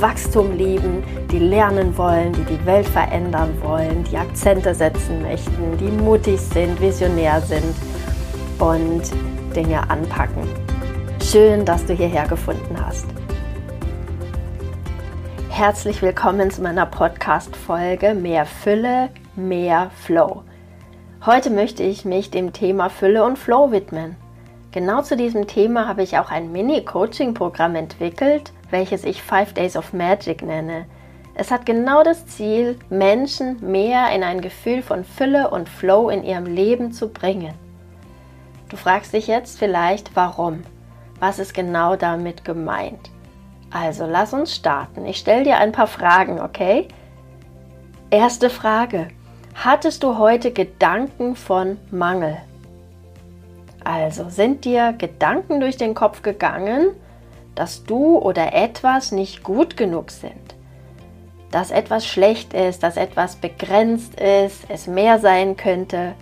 Wachstum 0.00 0.56
lieben, 0.56 1.04
die 1.30 1.38
lernen 1.38 1.96
wollen, 1.98 2.32
die 2.32 2.44
die 2.44 2.64
Welt 2.64 2.88
verändern 2.88 3.52
wollen, 3.60 4.02
die 4.04 4.16
Akzente 4.16 4.74
setzen 4.74 5.20
möchten, 5.20 5.76
die 5.76 5.90
mutig 5.90 6.40
sind, 6.40 6.80
visionär 6.80 7.40
sind 7.42 7.74
und 8.58 9.02
Dinge 9.54 9.90
anpacken. 9.90 10.48
Schön, 11.22 11.66
dass 11.66 11.84
du 11.84 11.92
hierher 11.92 12.26
gefunden 12.26 12.76
hast. 12.82 13.04
Herzlich 15.50 16.00
willkommen 16.00 16.50
zu 16.50 16.62
meiner 16.62 16.86
Podcast-Folge 16.86 18.14
Mehr 18.14 18.46
Fülle, 18.46 19.10
mehr 19.36 19.90
Flow. 20.06 20.44
Heute 21.26 21.50
möchte 21.50 21.82
ich 21.82 22.06
mich 22.06 22.30
dem 22.30 22.54
Thema 22.54 22.88
Fülle 22.88 23.22
und 23.22 23.38
Flow 23.38 23.70
widmen. 23.70 24.16
Genau 24.72 25.02
zu 25.02 25.16
diesem 25.16 25.46
Thema 25.46 25.86
habe 25.86 26.02
ich 26.02 26.16
auch 26.16 26.30
ein 26.30 26.52
Mini-Coaching-Programm 26.52 27.74
entwickelt, 27.74 28.52
welches 28.70 29.04
ich 29.04 29.22
Five 29.22 29.52
Days 29.52 29.76
of 29.76 29.92
Magic 29.92 30.42
nenne. 30.42 30.86
Es 31.34 31.50
hat 31.50 31.66
genau 31.66 32.02
das 32.02 32.26
Ziel, 32.26 32.78
Menschen 32.90 33.58
mehr 33.60 34.10
in 34.14 34.22
ein 34.22 34.40
Gefühl 34.40 34.82
von 34.82 35.04
Fülle 35.04 35.50
und 35.50 35.68
Flow 35.68 36.10
in 36.10 36.24
ihrem 36.24 36.46
Leben 36.46 36.92
zu 36.92 37.08
bringen. 37.08 37.54
Du 38.68 38.76
fragst 38.76 39.12
dich 39.12 39.26
jetzt 39.26 39.58
vielleicht, 39.58 40.14
warum? 40.14 40.62
Was 41.18 41.38
ist 41.38 41.54
genau 41.54 41.96
damit 41.96 42.44
gemeint? 42.44 43.10
Also 43.70 44.06
lass 44.06 44.32
uns 44.32 44.54
starten. 44.54 45.06
Ich 45.06 45.18
stelle 45.18 45.44
dir 45.44 45.58
ein 45.58 45.72
paar 45.72 45.86
Fragen, 45.86 46.40
okay? 46.40 46.88
Erste 48.10 48.50
Frage. 48.50 49.08
Hattest 49.54 50.02
du 50.02 50.18
heute 50.18 50.52
Gedanken 50.52 51.36
von 51.36 51.78
Mangel? 51.90 52.38
Also 53.84 54.28
sind 54.28 54.64
dir 54.64 54.92
Gedanken 54.92 55.60
durch 55.60 55.76
den 55.76 55.94
Kopf 55.94 56.22
gegangen, 56.22 56.90
dass 57.60 57.84
du 57.84 58.16
oder 58.16 58.54
etwas 58.54 59.12
nicht 59.12 59.42
gut 59.42 59.76
genug 59.76 60.10
sind, 60.10 60.54
dass 61.50 61.70
etwas 61.70 62.06
schlecht 62.06 62.54
ist, 62.54 62.82
dass 62.82 62.96
etwas 62.96 63.36
begrenzt 63.36 64.18
ist, 64.18 64.64
es 64.70 64.86
mehr 64.86 65.18
sein 65.18 65.58
könnte. 65.58 66.14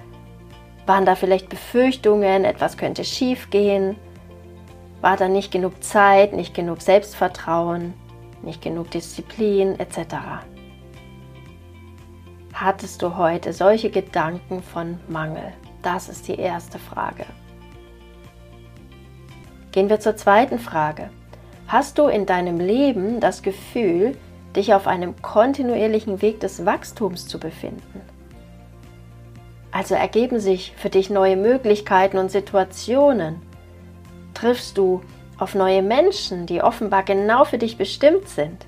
Waren 0.87 1.07
da 1.07 1.15
vielleicht 1.15 1.49
Befürchtungen, 1.49 2.45
etwas 2.45 2.77
könnte 2.77 3.05
schief 3.05 3.51
gehen? 3.51 3.95
War 5.01 5.17
da 5.17 5.29
nicht 5.29 5.53
genug 5.53 5.85
Zeit, 5.85 6.33
nicht 6.33 6.55
genug 6.55 6.83
Selbstvertrauen, 6.83 7.95
nicht 8.43 8.61
genug 8.61 8.91
Disziplin 8.91 9.79
etc.? 9.79 10.17
Hattest 12.53 13.01
du 13.01 13.17
heute 13.17 13.53
solche 13.53 13.91
Gedanken 13.91 14.61
von 14.61 14.99
Mangel? 15.07 15.53
Das 15.83 16.09
ist 16.09 16.27
die 16.27 16.41
erste 16.41 16.81
Frage. 16.81 17.27
Gehen 19.71 19.89
wir 19.89 20.01
zur 20.01 20.17
zweiten 20.17 20.59
Frage. 20.59 21.11
Hast 21.69 21.99
du 21.99 22.07
in 22.07 22.25
deinem 22.25 22.59
Leben 22.59 23.21
das 23.21 23.43
Gefühl, 23.43 24.17
dich 24.57 24.73
auf 24.73 24.87
einem 24.87 25.21
kontinuierlichen 25.21 26.23
Weg 26.23 26.41
des 26.41 26.65
Wachstums 26.65 27.29
zu 27.29 27.39
befinden? 27.39 28.01
Also 29.71 29.95
ergeben 29.95 30.41
sich 30.41 30.73
für 30.79 30.89
dich 30.89 31.11
neue 31.11 31.37
Möglichkeiten 31.37 32.17
und 32.17 32.31
Situationen. 32.31 33.43
Triffst 34.33 34.79
du 34.79 35.03
auf 35.37 35.55
neue 35.55 35.83
Menschen, 35.83 36.47
die 36.47 36.63
offenbar 36.63 37.03
genau 37.03 37.45
für 37.45 37.59
dich 37.59 37.77
bestimmt 37.77 38.31
sind? 38.31 38.67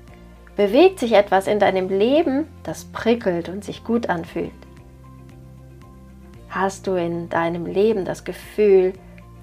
Bewegt 0.55 0.99
sich 0.99 1.13
etwas 1.13 1.47
in 1.47 1.57
deinem 1.57 1.89
Leben, 1.89 2.45
das 2.61 2.85
prickelt 2.85 3.49
und 3.49 3.65
sich 3.65 3.83
gut 3.83 4.09
anfühlt? 4.09 4.51
Hast 6.49 6.85
du 6.85 6.93
in 6.93 7.29
deinem 7.29 7.65
Leben 7.65 8.05
das 8.05 8.25
Gefühl, 8.25 8.93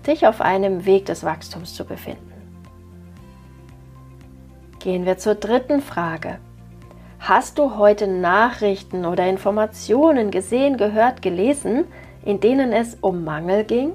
dich 0.06 0.28
auf 0.28 0.41
einem 0.41 0.84
Weg 0.84 1.06
des 1.06 1.24
Wachstums 1.24 1.74
zu 1.74 1.84
befinden? 1.84 2.38
Gehen 4.81 5.06
wir 5.06 5.19
zur 5.19 5.34
dritten 5.34 5.81
Frage. 5.81 6.39
Hast 7.19 7.59
du 7.59 7.77
heute 7.78 8.06
Nachrichten 8.06 9.05
oder 9.05 9.27
Informationen 9.27 10.31
gesehen, 10.31 10.77
gehört, 10.77 11.21
gelesen, 11.21 11.84
in 12.25 12.39
denen 12.39 12.72
es 12.72 12.97
um 13.00 13.25
Mangel 13.25 13.65
ging? 13.65 13.93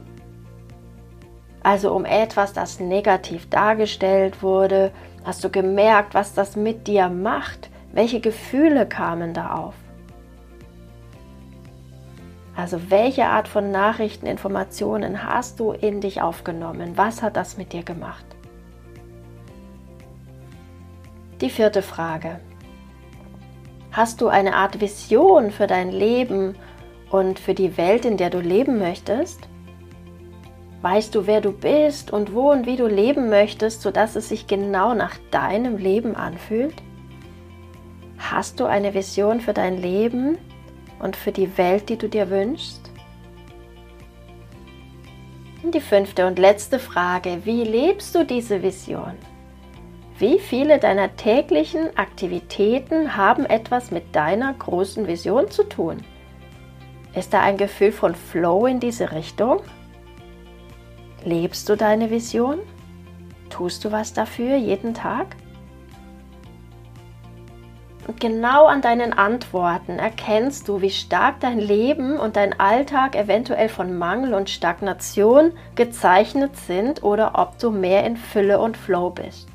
Also 1.63 1.93
um 1.95 2.03
etwas, 2.03 2.51
das 2.51 2.81
negativ 2.81 3.49
dargestellt 3.49 4.43
wurde? 4.43 4.91
Hast 5.23 5.41
du 5.45 5.49
gemerkt, 5.49 6.13
was 6.13 6.33
das 6.33 6.57
mit 6.57 6.85
dir 6.87 7.07
macht? 7.07 7.69
Welche 7.93 8.19
Gefühle 8.19 8.85
kamen 8.85 9.33
da 9.33 9.55
auf? 9.55 9.75
Also 12.57 12.89
welche 12.89 13.27
Art 13.27 13.47
von 13.47 13.71
Nachrichten, 13.71 14.25
Informationen 14.25 15.23
hast 15.23 15.61
du 15.61 15.71
in 15.71 16.01
dich 16.01 16.21
aufgenommen? 16.21 16.97
Was 16.97 17.23
hat 17.23 17.37
das 17.37 17.57
mit 17.57 17.71
dir 17.71 17.83
gemacht? 17.83 18.32
Die 21.43 21.49
vierte 21.49 21.81
Frage. 21.81 22.39
Hast 23.91 24.21
du 24.21 24.29
eine 24.29 24.55
Art 24.55 24.79
Vision 24.79 25.51
für 25.51 25.67
dein 25.67 25.91
Leben 25.91 26.55
und 27.11 27.37
für 27.37 27.53
die 27.53 27.75
Welt, 27.75 28.05
in 28.05 28.15
der 28.15 28.29
du 28.29 28.39
leben 28.39 28.79
möchtest? 28.79 29.41
Weißt 30.81 31.13
du, 31.13 31.27
wer 31.27 31.41
du 31.41 31.51
bist 31.51 32.11
und 32.11 32.33
wo 32.33 32.49
und 32.51 32.65
wie 32.65 32.77
du 32.77 32.87
leben 32.87 33.29
möchtest, 33.29 33.81
sodass 33.81 34.15
es 34.15 34.29
sich 34.29 34.47
genau 34.47 34.93
nach 34.93 35.17
deinem 35.31 35.75
Leben 35.75 36.15
anfühlt? 36.15 36.75
Hast 38.17 38.61
du 38.61 38.65
eine 38.65 38.93
Vision 38.93 39.41
für 39.41 39.53
dein 39.53 39.75
Leben 39.75 40.37
und 40.99 41.17
für 41.17 41.33
die 41.33 41.57
Welt, 41.57 41.89
die 41.89 41.97
du 41.97 42.07
dir 42.07 42.29
wünschst? 42.29 42.89
Und 45.61 45.75
die 45.75 45.81
fünfte 45.81 46.25
und 46.25 46.39
letzte 46.39 46.79
Frage, 46.79 47.41
wie 47.43 47.65
lebst 47.65 48.15
du 48.15 48.23
diese 48.23 48.63
Vision? 48.63 49.32
Wie 50.23 50.39
viele 50.39 50.79
deiner 50.79 51.17
täglichen 51.17 51.97
Aktivitäten 51.97 53.17
haben 53.17 53.45
etwas 53.45 53.91
mit 53.91 54.15
deiner 54.15 54.53
großen 54.53 55.05
Vision 55.05 55.51
zu 55.51 55.63
tun? 55.63 55.97
Ist 57.13 57.33
da 57.33 57.41
ein 57.41 57.57
Gefühl 57.57 57.91
von 57.91 58.15
Flow 58.15 58.65
in 58.65 58.79
diese 58.79 59.11
Richtung? 59.11 59.59
Lebst 61.25 61.67
du 61.67 61.75
deine 61.75 62.09
Vision? 62.09 62.59
Tust 63.49 63.83
du 63.83 63.91
was 63.91 64.13
dafür 64.13 64.55
jeden 64.55 64.93
Tag? 64.93 65.35
Und 68.07 68.21
genau 68.21 68.67
an 68.67 68.79
deinen 68.79 69.11
Antworten 69.11 69.99
erkennst 69.99 70.69
du, 70.69 70.79
wie 70.79 70.91
stark 70.91 71.41
dein 71.41 71.59
Leben 71.59 72.17
und 72.17 72.37
dein 72.37 72.57
Alltag 72.61 73.17
eventuell 73.17 73.67
von 73.67 73.97
Mangel 73.97 74.35
und 74.35 74.49
Stagnation 74.49 75.51
gezeichnet 75.75 76.55
sind 76.55 77.03
oder 77.03 77.33
ob 77.35 77.59
du 77.59 77.71
mehr 77.71 78.05
in 78.05 78.15
Fülle 78.15 78.61
und 78.61 78.77
Flow 78.77 79.09
bist. 79.09 79.52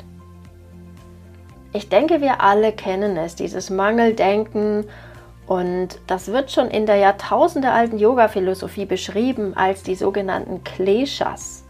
Ich 1.72 1.88
denke, 1.88 2.20
wir 2.20 2.40
alle 2.40 2.72
kennen 2.72 3.16
es, 3.16 3.34
dieses 3.34 3.70
Mangeldenken. 3.70 4.86
Und 5.46 5.98
das 6.06 6.28
wird 6.28 6.50
schon 6.50 6.68
in 6.68 6.86
der 6.86 6.96
jahrtausendealten 6.96 7.98
Yoga-Philosophie 7.98 8.86
beschrieben 8.86 9.54
als 9.56 9.82
die 9.82 9.94
sogenannten 9.94 10.64
Kleshas. 10.64 11.64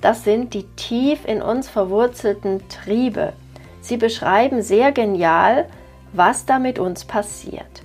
Das 0.00 0.24
sind 0.24 0.54
die 0.54 0.66
tief 0.74 1.24
in 1.24 1.42
uns 1.42 1.68
verwurzelten 1.68 2.68
Triebe. 2.68 3.32
Sie 3.80 3.96
beschreiben 3.96 4.62
sehr 4.62 4.92
genial, 4.92 5.66
was 6.12 6.44
da 6.44 6.58
mit 6.58 6.78
uns 6.78 7.04
passiert. 7.04 7.82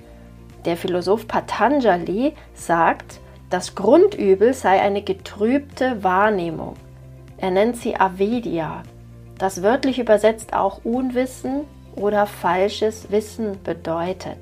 Der 0.64 0.76
Philosoph 0.76 1.28
Patanjali 1.28 2.34
sagt, 2.54 3.20
das 3.50 3.74
Grundübel 3.74 4.52
sei 4.52 4.80
eine 4.80 5.02
getrübte 5.02 6.02
Wahrnehmung. 6.02 6.74
Er 7.38 7.50
nennt 7.52 7.76
sie 7.76 7.96
Avidya, 7.96 8.82
das 9.38 9.62
wörtlich 9.62 9.98
übersetzt 9.98 10.52
auch 10.52 10.84
Unwissen 10.84 11.64
oder 11.94 12.26
falsches 12.26 13.10
Wissen 13.10 13.62
bedeutet. 13.62 14.38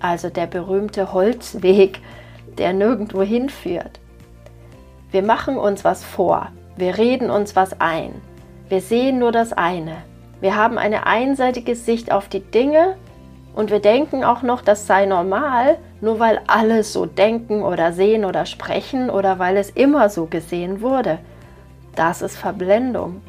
Also 0.00 0.30
der 0.30 0.46
berühmte 0.46 1.12
Holzweg, 1.12 2.00
der 2.58 2.72
nirgendwo 2.72 3.22
hinführt. 3.22 4.00
Wir 5.10 5.22
machen 5.22 5.58
uns 5.58 5.84
was 5.84 6.04
vor, 6.04 6.48
wir 6.76 6.96
reden 6.96 7.30
uns 7.30 7.56
was 7.56 7.80
ein, 7.80 8.14
wir 8.68 8.80
sehen 8.80 9.18
nur 9.18 9.32
das 9.32 9.52
eine. 9.52 9.96
Wir 10.40 10.56
haben 10.56 10.78
eine 10.78 11.06
einseitige 11.06 11.74
Sicht 11.74 12.12
auf 12.12 12.28
die 12.28 12.40
Dinge 12.40 12.96
und 13.54 13.70
wir 13.70 13.80
denken 13.80 14.24
auch 14.24 14.42
noch, 14.42 14.62
das 14.62 14.86
sei 14.86 15.04
normal, 15.06 15.76
nur 16.00 16.18
weil 16.18 16.40
alle 16.46 16.82
so 16.84 17.04
denken 17.04 17.62
oder 17.62 17.92
sehen 17.92 18.24
oder 18.24 18.46
sprechen 18.46 19.10
oder 19.10 19.38
weil 19.38 19.56
es 19.56 19.70
immer 19.70 20.08
so 20.08 20.26
gesehen 20.26 20.80
wurde. 20.80 21.18
Das 21.96 22.22
ist 22.22 22.36
Verblendung. 22.36 23.20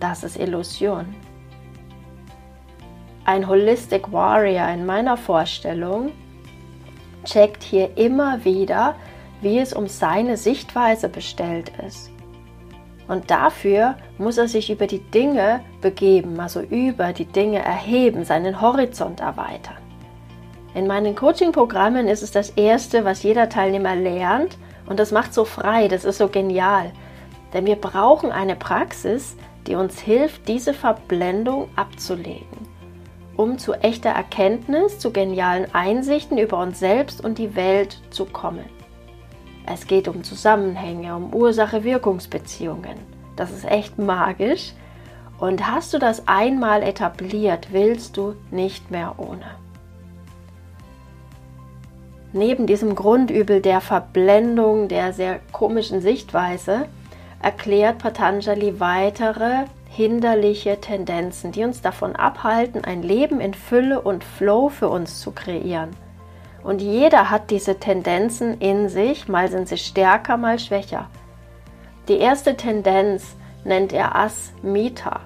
Das 0.00 0.24
ist 0.24 0.38
Illusion. 0.38 1.14
Ein 3.24 3.48
Holistic 3.48 4.12
Warrior 4.12 4.68
in 4.68 4.84
meiner 4.84 5.16
Vorstellung 5.16 6.12
checkt 7.24 7.62
hier 7.62 7.96
immer 7.96 8.44
wieder, 8.44 8.94
wie 9.40 9.58
es 9.58 9.72
um 9.72 9.88
seine 9.88 10.36
Sichtweise 10.36 11.08
bestellt 11.08 11.72
ist. 11.86 12.10
Und 13.08 13.30
dafür 13.30 13.96
muss 14.18 14.36
er 14.36 14.48
sich 14.48 14.70
über 14.70 14.86
die 14.86 14.98
Dinge 14.98 15.60
begeben, 15.80 16.38
also 16.40 16.60
über 16.60 17.12
die 17.12 17.24
Dinge 17.24 17.58
erheben, 17.58 18.24
seinen 18.24 18.60
Horizont 18.60 19.20
erweitern. 19.20 19.76
In 20.74 20.86
meinen 20.86 21.14
Coaching-Programmen 21.14 22.06
ist 22.06 22.22
es 22.22 22.32
das 22.32 22.50
Erste, 22.50 23.04
was 23.04 23.22
jeder 23.22 23.48
Teilnehmer 23.48 23.96
lernt 23.96 24.58
und 24.86 25.00
das 25.00 25.10
macht 25.10 25.32
so 25.32 25.44
frei, 25.44 25.88
das 25.88 26.04
ist 26.04 26.18
so 26.18 26.28
genial. 26.28 26.92
Denn 27.52 27.64
wir 27.64 27.76
brauchen 27.76 28.30
eine 28.30 28.56
Praxis, 28.56 29.36
die 29.66 29.74
uns 29.74 29.98
hilft, 30.00 30.48
diese 30.48 30.74
Verblendung 30.74 31.68
abzulegen, 31.76 32.68
um 33.36 33.58
zu 33.58 33.74
echter 33.74 34.10
Erkenntnis, 34.10 34.98
zu 34.98 35.10
genialen 35.10 35.66
Einsichten 35.74 36.38
über 36.38 36.58
uns 36.58 36.78
selbst 36.78 37.24
und 37.24 37.38
die 37.38 37.56
Welt 37.56 38.00
zu 38.10 38.24
kommen. 38.24 38.64
Es 39.66 39.86
geht 39.86 40.06
um 40.06 40.22
Zusammenhänge, 40.22 41.16
um 41.16 41.34
Ursache-Wirkungsbeziehungen. 41.34 42.98
Das 43.34 43.50
ist 43.50 43.64
echt 43.64 43.98
magisch. 43.98 44.72
Und 45.38 45.70
hast 45.70 45.92
du 45.92 45.98
das 45.98 46.26
einmal 46.26 46.82
etabliert, 46.82 47.68
willst 47.72 48.16
du 48.16 48.36
nicht 48.50 48.90
mehr 48.90 49.16
ohne. 49.18 49.44
Neben 52.32 52.66
diesem 52.66 52.94
Grundübel 52.94 53.60
der 53.60 53.80
Verblendung, 53.80 54.88
der 54.88 55.12
sehr 55.12 55.40
komischen 55.52 56.00
Sichtweise, 56.00 56.86
erklärt 57.42 57.98
Patanjali 57.98 58.80
weitere 58.80 59.64
hinderliche 59.88 60.80
Tendenzen, 60.80 61.52
die 61.52 61.64
uns 61.64 61.80
davon 61.80 62.16
abhalten, 62.16 62.84
ein 62.84 63.02
Leben 63.02 63.40
in 63.40 63.54
Fülle 63.54 64.00
und 64.00 64.24
Flow 64.24 64.68
für 64.68 64.88
uns 64.88 65.20
zu 65.20 65.30
kreieren. 65.30 65.90
Und 66.62 66.82
jeder 66.82 67.30
hat 67.30 67.50
diese 67.50 67.78
Tendenzen 67.78 68.60
in 68.60 68.88
sich, 68.88 69.28
mal 69.28 69.48
sind 69.48 69.68
sie 69.68 69.78
stärker, 69.78 70.36
mal 70.36 70.58
schwächer. 70.58 71.08
Die 72.08 72.18
erste 72.18 72.56
Tendenz 72.56 73.36
nennt 73.64 73.92
er 73.92 74.16
Asmita. 74.16 75.20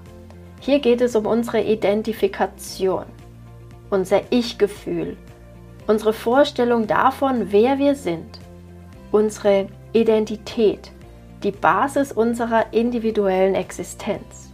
Hier 0.60 0.78
geht 0.78 1.00
es 1.00 1.16
um 1.16 1.26
unsere 1.26 1.62
Identifikation, 1.62 3.06
unser 3.88 4.20
Ich-Gefühl, 4.30 5.16
unsere 5.86 6.12
Vorstellung 6.12 6.86
davon, 6.86 7.50
wer 7.50 7.78
wir 7.78 7.94
sind, 7.94 8.38
unsere 9.10 9.66
Identität, 9.92 10.92
die 11.42 11.50
Basis 11.50 12.12
unserer 12.12 12.72
individuellen 12.72 13.54
Existenz. 13.54 14.50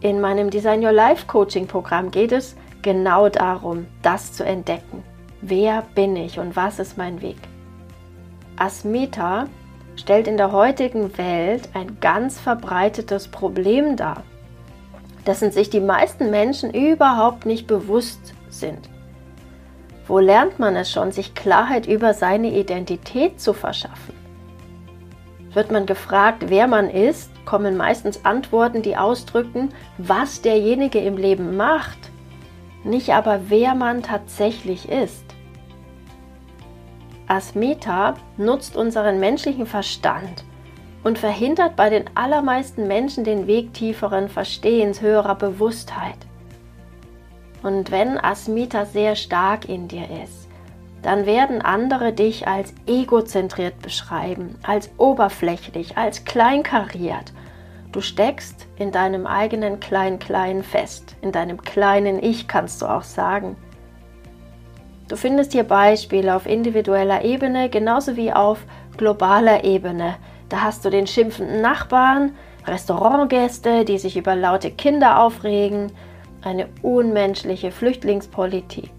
In 0.00 0.20
meinem 0.20 0.50
Design 0.50 0.84
Your 0.84 0.92
Life 0.92 1.26
Coaching 1.26 1.66
Programm 1.66 2.10
geht 2.10 2.32
es 2.32 2.56
genau 2.82 3.28
darum, 3.30 3.86
das 4.02 4.32
zu 4.32 4.44
entdecken. 4.44 5.02
Wer 5.40 5.82
bin 5.94 6.14
ich 6.16 6.38
und 6.38 6.56
was 6.56 6.78
ist 6.78 6.98
mein 6.98 7.22
Weg? 7.22 7.38
Asmita 8.56 9.46
stellt 9.96 10.28
in 10.28 10.36
der 10.36 10.52
heutigen 10.52 11.16
Welt 11.16 11.68
ein 11.74 11.98
ganz 12.00 12.38
verbreitetes 12.38 13.28
Problem 13.28 13.96
dar, 13.96 14.22
dessen 15.26 15.50
sich 15.50 15.70
die 15.70 15.80
meisten 15.80 16.30
Menschen 16.30 16.72
überhaupt 16.72 17.46
nicht 17.46 17.66
bewusst 17.66 18.34
sind. 18.50 18.90
Wo 20.06 20.18
lernt 20.18 20.58
man 20.58 20.76
es 20.76 20.90
schon, 20.90 21.12
sich 21.12 21.34
Klarheit 21.34 21.86
über 21.86 22.12
seine 22.12 22.50
Identität 22.58 23.40
zu 23.40 23.54
verschaffen? 23.54 24.23
Wird 25.54 25.70
man 25.70 25.86
gefragt, 25.86 26.44
wer 26.48 26.66
man 26.66 26.90
ist, 26.90 27.30
kommen 27.46 27.76
meistens 27.76 28.24
Antworten, 28.24 28.82
die 28.82 28.96
ausdrücken, 28.96 29.70
was 29.98 30.42
derjenige 30.42 30.98
im 30.98 31.16
Leben 31.16 31.56
macht, 31.56 32.10
nicht 32.82 33.14
aber 33.14 33.42
wer 33.48 33.74
man 33.74 34.02
tatsächlich 34.02 34.88
ist. 34.88 35.24
Asmita 37.28 38.14
nutzt 38.36 38.76
unseren 38.76 39.18
menschlichen 39.20 39.66
Verstand 39.66 40.44
und 41.04 41.18
verhindert 41.18 41.76
bei 41.76 41.88
den 41.88 42.04
allermeisten 42.14 42.86
Menschen 42.86 43.24
den 43.24 43.46
Weg 43.46 43.72
tieferen 43.72 44.28
Verstehens, 44.28 45.00
höherer 45.00 45.34
Bewusstheit. 45.34 46.18
Und 47.62 47.90
wenn 47.90 48.18
Asmita 48.18 48.84
sehr 48.84 49.16
stark 49.16 49.68
in 49.68 49.88
dir 49.88 50.06
ist, 50.22 50.48
dann 51.04 51.26
werden 51.26 51.60
andere 51.60 52.14
dich 52.14 52.48
als 52.48 52.74
egozentriert 52.86 53.80
beschreiben, 53.82 54.58
als 54.62 54.90
oberflächlich, 54.96 55.98
als 55.98 56.24
kleinkariert. 56.24 57.34
Du 57.92 58.00
steckst 58.00 58.66
in 58.76 58.90
deinem 58.90 59.26
eigenen 59.26 59.80
Klein-Klein 59.80 60.62
fest, 60.62 61.14
in 61.20 61.30
deinem 61.30 61.60
kleinen 61.60 62.22
Ich 62.22 62.48
kannst 62.48 62.80
du 62.80 62.86
auch 62.86 63.02
sagen. 63.02 63.54
Du 65.08 65.16
findest 65.16 65.52
hier 65.52 65.64
Beispiele 65.64 66.34
auf 66.34 66.46
individueller 66.46 67.22
Ebene 67.22 67.68
genauso 67.68 68.16
wie 68.16 68.32
auf 68.32 68.64
globaler 68.96 69.62
Ebene. 69.62 70.16
Da 70.48 70.62
hast 70.62 70.86
du 70.86 70.90
den 70.90 71.06
schimpfenden 71.06 71.60
Nachbarn, 71.60 72.34
Restaurantgäste, 72.66 73.84
die 73.84 73.98
sich 73.98 74.16
über 74.16 74.34
laute 74.34 74.70
Kinder 74.70 75.20
aufregen, 75.20 75.92
eine 76.42 76.68
unmenschliche 76.80 77.70
Flüchtlingspolitik 77.70 78.90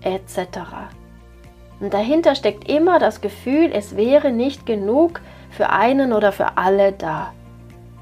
etc. 0.00 0.58
Und 1.80 1.92
dahinter 1.92 2.34
steckt 2.34 2.68
immer 2.68 2.98
das 2.98 3.20
Gefühl, 3.20 3.70
es 3.72 3.96
wäre 3.96 4.30
nicht 4.30 4.66
genug 4.66 5.20
für 5.50 5.70
einen 5.70 6.12
oder 6.12 6.32
für 6.32 6.56
alle 6.56 6.92
da. 6.92 7.32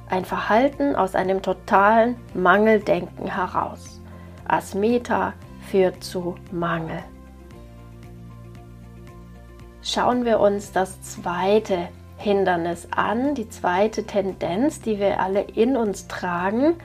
Ein 0.09 0.25
Verhalten 0.25 0.95
aus 0.95 1.15
einem 1.15 1.43
totalen 1.43 2.17
Mangeldenken 2.35 3.35
heraus. 3.35 4.01
Asmeta 4.47 5.33
führt 5.71 6.05
zu 6.05 6.35
Mangel 6.51 7.03
schauen 9.83 10.25
wir 10.25 10.41
uns 10.41 10.73
das 10.73 11.03
zweite 11.03 11.89
Hindernis 12.17 12.89
an, 12.95 13.35
die 13.35 13.49
zweite 13.49 14.05
Tendenz, 14.05 14.81
die 14.81 14.99
wir 14.99 15.21
alle 15.21 15.43
in 15.43 15.77
uns 15.77 16.07
tragen, 16.07 16.77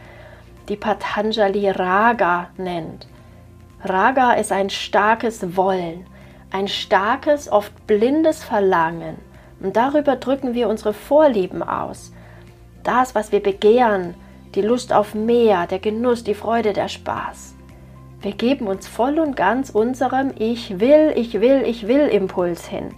die 0.67 0.75
Patanjali 0.75 1.69
Raga 1.69 2.49
nennt. 2.57 3.07
Raga 3.83 4.33
ist 4.33 4.51
ein 4.51 4.71
starkes 4.71 5.55
Wollen, 5.55 6.07
ein 6.51 6.67
starkes, 6.67 7.51
oft 7.51 7.87
blindes 7.87 8.43
Verlangen. 8.43 9.17
Und 9.59 9.75
darüber 9.75 10.15
drücken 10.15 10.53
wir 10.53 10.69
unsere 10.69 10.93
Vorlieben 10.93 11.63
aus. 11.63 12.11
Das, 12.83 13.15
was 13.15 13.31
wir 13.31 13.41
begehren, 13.41 14.15
die 14.55 14.61
Lust 14.61 14.93
auf 14.93 15.13
mehr, 15.13 15.67
der 15.67 15.79
Genuss, 15.79 16.23
die 16.23 16.33
Freude, 16.33 16.73
der 16.73 16.87
Spaß. 16.87 17.55
Wir 18.21 18.31
geben 18.31 18.67
uns 18.67 18.87
voll 18.87 19.19
und 19.19 19.35
ganz 19.35 19.69
unserem 19.69 20.31
Ich 20.37 20.79
will, 20.79 21.13
ich 21.15 21.39
will, 21.39 21.63
ich 21.65 21.87
will 21.87 22.07
Impuls 22.07 22.65
hin. 22.65 22.93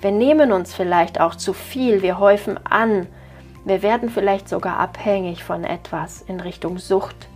Wir 0.00 0.10
nehmen 0.10 0.52
uns 0.52 0.74
vielleicht 0.74 1.20
auch 1.20 1.34
zu 1.34 1.52
viel, 1.52 2.02
wir 2.02 2.18
häufen 2.18 2.58
an, 2.64 3.06
wir 3.64 3.82
werden 3.82 4.10
vielleicht 4.10 4.48
sogar 4.48 4.78
abhängig 4.78 5.42
von 5.42 5.64
etwas 5.64 6.22
in 6.22 6.40
Richtung 6.40 6.78
Sucht. 6.78 7.28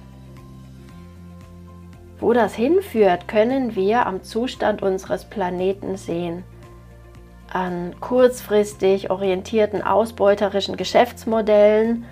Wo 2.21 2.33
das 2.33 2.55
hinführt, 2.55 3.29
können 3.29 3.77
wir 3.77 4.07
am 4.07 4.23
Zustand 4.23 4.83
unseres 4.83 5.25
Planeten 5.25 5.97
sehen. 5.97 6.43
An 7.53 7.95
kurzfristig 8.01 9.11
orientierten 9.11 9.83
ausbeuterischen 9.83 10.77
Geschäftsmodellen, 10.77 12.05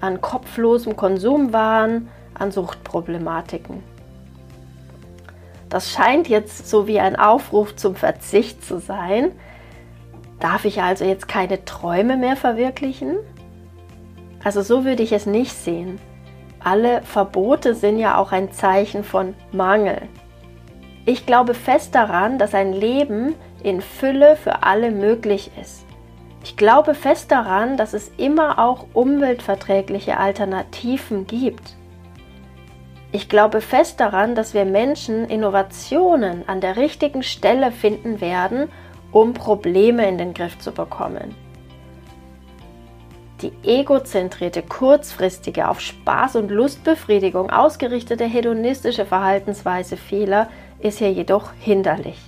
an 0.00 0.20
kopflosem 0.20 0.96
Konsumwahn, 0.96 2.08
an 2.34 2.50
Suchtproblematiken. 2.50 3.82
Das 5.68 5.90
scheint 5.90 6.28
jetzt 6.28 6.68
so 6.68 6.86
wie 6.86 7.00
ein 7.00 7.16
Aufruf 7.16 7.76
zum 7.76 7.94
Verzicht 7.94 8.64
zu 8.64 8.78
sein. 8.78 9.30
Darf 10.38 10.64
ich 10.64 10.82
also 10.82 11.04
jetzt 11.04 11.28
keine 11.28 11.64
Träume 11.64 12.16
mehr 12.16 12.36
verwirklichen? 12.36 13.16
Also 14.44 14.60
so 14.60 14.84
würde 14.84 15.02
ich 15.02 15.12
es 15.12 15.24
nicht 15.24 15.54
sehen. 15.54 15.98
Alle 16.64 17.02
Verbote 17.02 17.74
sind 17.74 17.98
ja 17.98 18.18
auch 18.18 18.32
ein 18.32 18.52
Zeichen 18.52 19.04
von 19.04 19.34
Mangel. 19.50 20.02
Ich 21.04 21.26
glaube 21.26 21.54
fest 21.54 21.94
daran, 21.94 22.38
dass 22.38 22.54
ein 22.54 22.72
Leben 22.72 23.34
in 23.62 23.80
Fülle 23.80 24.36
für 24.36 24.62
alle 24.62 24.92
möglich 24.92 25.50
ist. 25.60 25.84
Ich 26.44 26.56
glaube 26.56 26.94
fest 26.94 27.30
daran, 27.32 27.76
dass 27.76 27.92
es 27.92 28.10
immer 28.16 28.58
auch 28.58 28.86
umweltverträgliche 28.92 30.18
Alternativen 30.18 31.26
gibt. 31.26 31.76
Ich 33.10 33.28
glaube 33.28 33.60
fest 33.60 34.00
daran, 34.00 34.34
dass 34.34 34.54
wir 34.54 34.64
Menschen 34.64 35.26
Innovationen 35.26 36.48
an 36.48 36.60
der 36.60 36.76
richtigen 36.76 37.22
Stelle 37.22 37.70
finden 37.70 38.20
werden, 38.20 38.68
um 39.10 39.34
Probleme 39.34 40.08
in 40.08 40.18
den 40.18 40.34
Griff 40.34 40.58
zu 40.58 40.72
bekommen. 40.72 41.34
Die 43.42 43.52
egozentrierte, 43.64 44.62
kurzfristige, 44.62 45.68
auf 45.68 45.80
Spaß 45.80 46.36
und 46.36 46.52
Lustbefriedigung 46.52 47.50
ausgerichtete 47.50 48.24
hedonistische 48.24 49.04
Verhaltensweise 49.04 49.96
vieler 49.96 50.48
ist 50.78 50.98
hier 50.98 51.10
jedoch 51.10 51.50
hinderlich. 51.58 52.20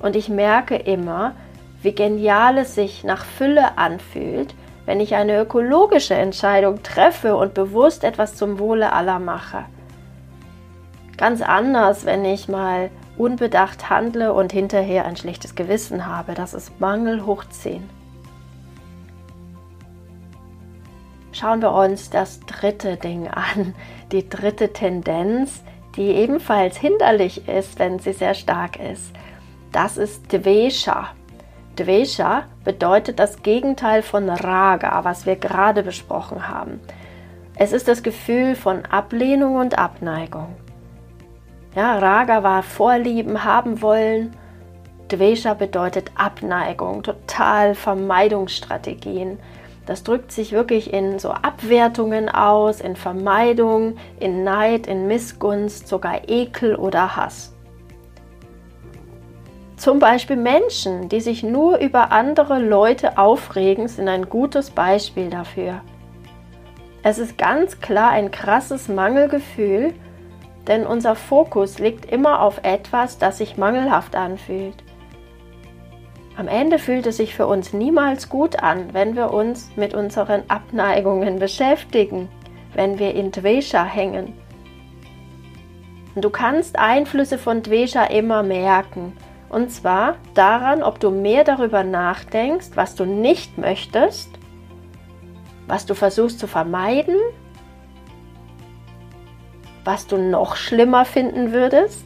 Und 0.00 0.14
ich 0.14 0.28
merke 0.28 0.76
immer, 0.76 1.34
wie 1.82 1.92
genial 1.92 2.58
es 2.58 2.76
sich 2.76 3.02
nach 3.02 3.24
Fülle 3.24 3.78
anfühlt, 3.78 4.54
wenn 4.86 5.00
ich 5.00 5.16
eine 5.16 5.40
ökologische 5.40 6.14
Entscheidung 6.14 6.84
treffe 6.84 7.34
und 7.34 7.54
bewusst 7.54 8.04
etwas 8.04 8.36
zum 8.36 8.60
Wohle 8.60 8.92
aller 8.92 9.18
mache. 9.18 9.64
Ganz 11.16 11.42
anders, 11.42 12.06
wenn 12.06 12.24
ich 12.24 12.48
mal 12.48 12.90
unbedacht 13.16 13.90
handle 13.90 14.32
und 14.32 14.52
hinterher 14.52 15.04
ein 15.04 15.16
schlechtes 15.16 15.56
Gewissen 15.56 16.06
habe. 16.06 16.34
Das 16.34 16.54
ist 16.54 16.78
Mangel 16.78 17.26
hoch 17.26 17.44
10. 17.44 17.97
Schauen 21.38 21.62
wir 21.62 21.72
uns 21.72 22.10
das 22.10 22.40
dritte 22.40 22.96
Ding 22.96 23.28
an, 23.28 23.72
die 24.10 24.28
dritte 24.28 24.72
Tendenz, 24.72 25.62
die 25.94 26.10
ebenfalls 26.10 26.76
hinderlich 26.76 27.46
ist, 27.46 27.78
wenn 27.78 28.00
sie 28.00 28.12
sehr 28.12 28.34
stark 28.34 28.80
ist. 28.80 29.12
Das 29.70 29.98
ist 29.98 30.32
Dvesha. 30.32 31.10
Dvesha 31.78 32.42
bedeutet 32.64 33.20
das 33.20 33.44
Gegenteil 33.44 34.02
von 34.02 34.28
Raga, 34.28 35.04
was 35.04 35.26
wir 35.26 35.36
gerade 35.36 35.84
besprochen 35.84 36.48
haben. 36.48 36.80
Es 37.54 37.72
ist 37.72 37.86
das 37.86 38.02
Gefühl 38.02 38.56
von 38.56 38.84
Ablehnung 38.86 39.54
und 39.54 39.78
Abneigung. 39.78 40.56
Ja, 41.76 41.98
Raga 41.98 42.42
war 42.42 42.64
Vorlieben, 42.64 43.44
haben 43.44 43.80
wollen. 43.80 44.34
Dvesha 45.08 45.54
bedeutet 45.54 46.10
Abneigung, 46.16 47.04
total 47.04 47.76
Vermeidungsstrategien. 47.76 49.38
Das 49.88 50.02
drückt 50.02 50.32
sich 50.32 50.52
wirklich 50.52 50.92
in 50.92 51.18
so 51.18 51.30
Abwertungen 51.30 52.28
aus, 52.28 52.82
in 52.82 52.94
Vermeidung, 52.94 53.96
in 54.20 54.44
Neid, 54.44 54.86
in 54.86 55.06
Missgunst, 55.08 55.88
sogar 55.88 56.28
Ekel 56.28 56.76
oder 56.76 57.16
Hass. 57.16 57.56
Zum 59.78 59.98
Beispiel 59.98 60.36
Menschen, 60.36 61.08
die 61.08 61.22
sich 61.22 61.42
nur 61.42 61.78
über 61.78 62.12
andere 62.12 62.58
Leute 62.58 63.16
aufregen, 63.16 63.88
sind 63.88 64.08
ein 64.08 64.28
gutes 64.28 64.70
Beispiel 64.70 65.30
dafür. 65.30 65.80
Es 67.02 67.18
ist 67.18 67.38
ganz 67.38 67.80
klar 67.80 68.10
ein 68.10 68.30
krasses 68.30 68.88
Mangelgefühl, 68.88 69.94
denn 70.66 70.86
unser 70.86 71.14
Fokus 71.14 71.78
liegt 71.78 72.04
immer 72.04 72.42
auf 72.42 72.60
etwas, 72.62 73.16
das 73.16 73.38
sich 73.38 73.56
mangelhaft 73.56 74.16
anfühlt. 74.16 74.84
Am 76.38 76.46
Ende 76.46 76.78
fühlt 76.78 77.04
es 77.06 77.16
sich 77.16 77.34
für 77.34 77.48
uns 77.48 77.72
niemals 77.72 78.28
gut 78.28 78.62
an, 78.62 78.94
wenn 78.94 79.16
wir 79.16 79.32
uns 79.32 79.72
mit 79.74 79.92
unseren 79.92 80.44
Abneigungen 80.46 81.40
beschäftigen, 81.40 82.28
wenn 82.74 83.00
wir 83.00 83.12
in 83.16 83.32
Dvesha 83.32 83.82
hängen. 83.82 84.34
Du 86.14 86.30
kannst 86.30 86.78
Einflüsse 86.78 87.38
von 87.38 87.64
Dvesha 87.64 88.04
immer 88.04 88.44
merken. 88.44 89.16
Und 89.48 89.72
zwar 89.72 90.14
daran, 90.34 90.84
ob 90.84 91.00
du 91.00 91.10
mehr 91.10 91.42
darüber 91.42 91.82
nachdenkst, 91.82 92.68
was 92.76 92.94
du 92.94 93.04
nicht 93.04 93.58
möchtest, 93.58 94.30
was 95.66 95.86
du 95.86 95.94
versuchst 95.94 96.38
zu 96.38 96.46
vermeiden, 96.46 97.16
was 99.82 100.06
du 100.06 100.18
noch 100.18 100.54
schlimmer 100.54 101.04
finden 101.04 101.50
würdest 101.50 102.04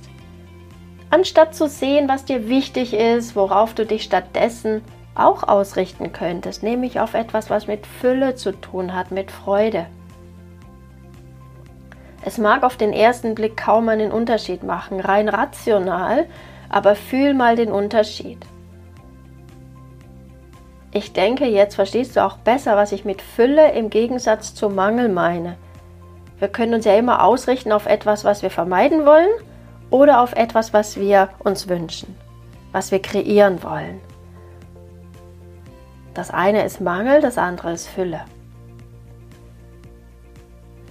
anstatt 1.12 1.54
zu 1.54 1.68
sehen, 1.68 2.08
was 2.08 2.24
dir 2.24 2.48
wichtig 2.48 2.94
ist, 2.94 3.36
worauf 3.36 3.74
du 3.74 3.84
dich 3.84 4.02
stattdessen 4.02 4.82
auch 5.14 5.42
ausrichten 5.46 6.12
könntest, 6.12 6.62
nämlich 6.62 7.00
auf 7.00 7.12
etwas, 7.12 7.50
was 7.50 7.66
mit 7.66 7.86
Fülle 7.86 8.34
zu 8.34 8.52
tun 8.52 8.94
hat, 8.94 9.10
mit 9.10 9.30
Freude. 9.30 9.86
Es 12.24 12.38
mag 12.38 12.62
auf 12.62 12.78
den 12.78 12.94
ersten 12.94 13.34
Blick 13.34 13.58
kaum 13.58 13.90
einen 13.90 14.10
Unterschied 14.10 14.62
machen, 14.62 15.00
rein 15.00 15.28
rational, 15.28 16.26
aber 16.70 16.94
fühl 16.94 17.34
mal 17.34 17.56
den 17.56 17.70
Unterschied. 17.70 18.38
Ich 20.92 21.12
denke, 21.12 21.46
jetzt 21.46 21.74
verstehst 21.74 22.16
du 22.16 22.24
auch 22.24 22.38
besser, 22.38 22.76
was 22.76 22.92
ich 22.92 23.04
mit 23.04 23.20
Fülle 23.20 23.72
im 23.72 23.90
Gegensatz 23.90 24.54
zu 24.54 24.70
Mangel 24.70 25.10
meine. 25.10 25.56
Wir 26.38 26.48
können 26.48 26.72
uns 26.72 26.86
ja 26.86 26.94
immer 26.94 27.22
ausrichten 27.22 27.72
auf 27.72 27.84
etwas, 27.84 28.24
was 28.24 28.42
wir 28.42 28.50
vermeiden 28.50 29.04
wollen 29.04 29.28
oder 29.92 30.20
auf 30.20 30.32
etwas, 30.32 30.72
was 30.72 30.98
wir 30.98 31.28
uns 31.38 31.68
wünschen, 31.68 32.16
was 32.72 32.90
wir 32.90 33.00
kreieren 33.00 33.62
wollen. 33.62 34.00
Das 36.14 36.30
eine 36.30 36.64
ist 36.64 36.80
Mangel, 36.80 37.20
das 37.20 37.38
andere 37.38 37.72
ist 37.72 37.86
Fülle. 37.86 38.24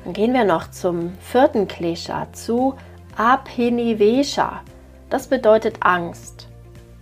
Dann 0.04 0.14
gehen 0.14 0.34
wir 0.34 0.46
noch 0.46 0.72
zum 0.72 1.16
vierten 1.20 1.68
Klesha, 1.68 2.28
zu 2.32 2.76
Abhinivesha. 3.18 4.62
Das 5.10 5.28
bedeutet 5.28 5.78
Angst. 5.82 6.48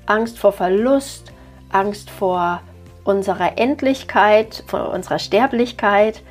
Angst 0.05 0.39
vor 0.39 0.51
Verlust, 0.51 1.31
Angst 1.69 2.09
vor 2.09 2.61
unserer 3.03 3.57
Endlichkeit, 3.57 4.63
vor 4.67 4.89
unserer 4.89 5.19
Sterblichkeit 5.19 6.21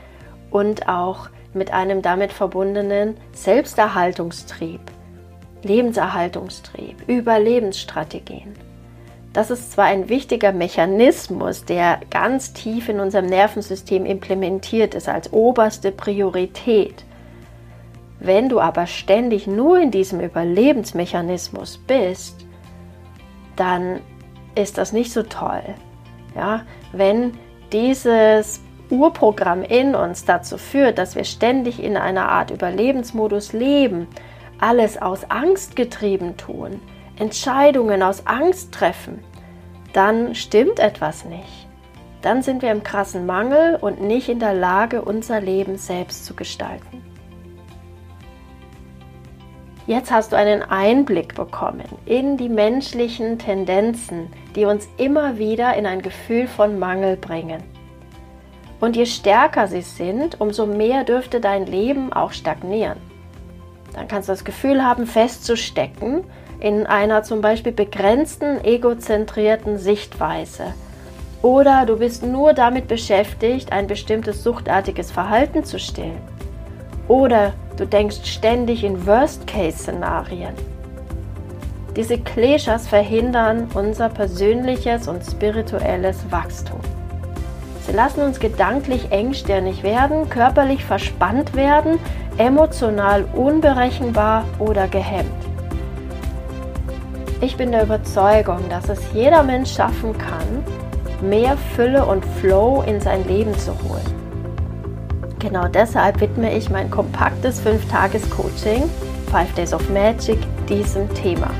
und 0.50 0.88
auch 0.88 1.28
mit 1.54 1.72
einem 1.72 2.02
damit 2.02 2.32
verbundenen 2.32 3.16
Selbsterhaltungstrieb. 3.32 4.80
Lebenserhaltungstrieb, 5.62 7.08
Überlebensstrategien. 7.08 8.54
Das 9.32 9.50
ist 9.50 9.72
zwar 9.72 9.86
ein 9.86 10.08
wichtiger 10.08 10.52
Mechanismus, 10.52 11.64
der 11.64 12.00
ganz 12.10 12.52
tief 12.52 12.88
in 12.88 12.98
unserem 12.98 13.26
Nervensystem 13.26 14.06
implementiert 14.06 14.94
ist 14.94 15.08
als 15.08 15.32
oberste 15.32 15.92
Priorität. 15.92 17.04
Wenn 18.20 18.48
du 18.48 18.58
aber 18.58 18.86
ständig 18.86 19.46
nur 19.46 19.78
in 19.78 19.90
diesem 19.90 20.20
Überlebensmechanismus 20.20 21.78
bist, 21.86 22.46
dann 23.54 24.00
ist 24.54 24.78
das 24.78 24.92
nicht 24.92 25.12
so 25.12 25.22
toll. 25.22 25.62
Ja, 26.34 26.62
wenn 26.92 27.32
dieses 27.72 28.60
Urprogramm 28.90 29.62
in 29.62 29.94
uns 29.94 30.24
dazu 30.24 30.58
führt, 30.58 30.98
dass 30.98 31.14
wir 31.14 31.24
ständig 31.24 31.82
in 31.82 31.96
einer 31.96 32.28
Art 32.28 32.50
Überlebensmodus 32.50 33.52
leben, 33.52 34.08
alles 34.60 35.00
aus 35.00 35.30
Angst 35.30 35.76
getrieben 35.76 36.36
tun, 36.36 36.80
Entscheidungen 37.18 38.02
aus 38.02 38.26
Angst 38.26 38.72
treffen, 38.72 39.24
dann 39.92 40.34
stimmt 40.34 40.78
etwas 40.78 41.24
nicht. 41.24 41.66
Dann 42.22 42.42
sind 42.42 42.62
wir 42.62 42.72
im 42.72 42.82
krassen 42.82 43.26
Mangel 43.26 43.76
und 43.76 44.00
nicht 44.00 44.28
in 44.28 44.40
der 44.40 44.54
Lage, 44.54 45.02
unser 45.02 45.40
Leben 45.40 45.78
selbst 45.78 46.24
zu 46.24 46.34
gestalten. 46.34 47.02
Jetzt 49.86 50.10
hast 50.10 50.32
du 50.32 50.36
einen 50.36 50.62
Einblick 50.62 51.34
bekommen 51.34 51.88
in 52.04 52.36
die 52.36 52.50
menschlichen 52.50 53.38
Tendenzen, 53.38 54.28
die 54.54 54.66
uns 54.66 54.86
immer 54.98 55.38
wieder 55.38 55.74
in 55.76 55.86
ein 55.86 56.02
Gefühl 56.02 56.46
von 56.46 56.78
Mangel 56.78 57.16
bringen. 57.16 57.62
Und 58.80 58.96
je 58.96 59.06
stärker 59.06 59.66
sie 59.66 59.80
sind, 59.80 60.40
umso 60.40 60.66
mehr 60.66 61.04
dürfte 61.04 61.40
dein 61.40 61.66
Leben 61.66 62.12
auch 62.12 62.32
stagnieren. 62.32 62.98
Dann 63.94 64.08
kannst 64.08 64.28
du 64.28 64.32
das 64.32 64.44
Gefühl 64.44 64.84
haben, 64.84 65.06
festzustecken 65.06 66.24
in 66.60 66.86
einer 66.86 67.22
zum 67.22 67.40
Beispiel 67.40 67.72
begrenzten, 67.72 68.64
egozentrierten 68.64 69.78
Sichtweise. 69.78 70.74
Oder 71.42 71.86
du 71.86 71.98
bist 71.98 72.24
nur 72.24 72.52
damit 72.52 72.88
beschäftigt, 72.88 73.72
ein 73.72 73.86
bestimmtes 73.86 74.42
suchtartiges 74.42 75.12
Verhalten 75.12 75.64
zu 75.64 75.78
stillen. 75.78 76.20
Oder 77.06 77.52
du 77.76 77.86
denkst 77.86 78.24
ständig 78.24 78.82
in 78.82 79.06
Worst-Case-Szenarien. 79.06 80.54
Diese 81.96 82.18
Kleshas 82.18 82.86
verhindern 82.86 83.68
unser 83.74 84.08
persönliches 84.08 85.08
und 85.08 85.24
spirituelles 85.24 86.30
Wachstum. 86.30 86.80
Sie 87.86 87.92
lassen 87.92 88.20
uns 88.20 88.38
gedanklich 88.38 89.10
engstirnig 89.10 89.82
werden, 89.82 90.28
körperlich 90.28 90.84
verspannt 90.84 91.54
werden, 91.54 91.98
emotional 92.38 93.24
unberechenbar 93.34 94.44
oder 94.58 94.88
gehemmt. 94.88 95.30
Ich 97.40 97.56
bin 97.56 97.70
der 97.72 97.82
Überzeugung, 97.82 98.60
dass 98.68 98.88
es 98.88 99.00
jeder 99.12 99.42
Mensch 99.42 99.72
schaffen 99.72 100.16
kann, 100.16 100.64
mehr 101.20 101.56
Fülle 101.74 102.04
und 102.04 102.24
Flow 102.40 102.82
in 102.86 103.00
sein 103.00 103.26
Leben 103.28 103.56
zu 103.58 103.72
holen. 103.82 104.06
Genau 105.38 105.68
deshalb 105.68 106.20
widme 106.20 106.52
ich 106.56 106.68
mein 106.70 106.90
kompaktes 106.90 107.62
5-Tages-Coaching, 107.64 108.84
5 109.30 109.54
Days 109.54 109.72
of 109.72 109.88
Magic, 109.90 110.38
diesem 110.68 111.12
Thema. 111.14 111.50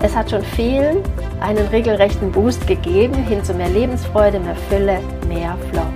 Es 0.00 0.16
hat 0.16 0.30
schon 0.30 0.42
vielen 0.42 0.98
einen 1.40 1.66
regelrechten 1.68 2.32
Boost 2.32 2.66
gegeben 2.66 3.14
hin 3.14 3.42
zu 3.44 3.54
mehr 3.54 3.68
Lebensfreude, 3.68 4.40
mehr 4.40 4.56
Fülle, 4.68 4.98
mehr 5.28 5.56
Flow. 5.70 5.86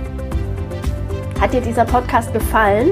Hat 1.41 1.53
dir 1.53 1.61
dieser 1.61 1.85
Podcast 1.85 2.31
gefallen? 2.33 2.91